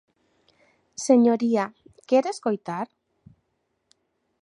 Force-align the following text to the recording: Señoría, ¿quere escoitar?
Señoría, 1.07 1.65
¿quere 2.09 2.25
escoitar? 2.33 2.87